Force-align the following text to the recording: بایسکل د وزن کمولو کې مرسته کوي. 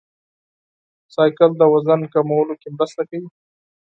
بایسکل 1.13 1.51
د 1.57 1.61
وزن 1.73 2.01
کمولو 2.13 2.53
کې 2.61 2.69
مرسته 2.75 3.01
کوي. 3.09 3.27